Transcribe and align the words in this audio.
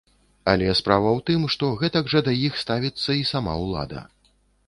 Але 0.53 0.69
справа 0.79 1.09
ў 1.09 1.19
тым, 1.27 1.41
што 1.57 1.69
гэтак 1.83 2.09
жа 2.15 2.19
да 2.27 2.33
іх 2.47 2.57
ставіцца 2.63 3.17
і 3.19 3.23
сама 3.35 3.53
ўлада. 3.67 4.01